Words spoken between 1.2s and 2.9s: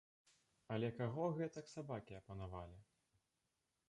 гэтак сабакі апанавалі?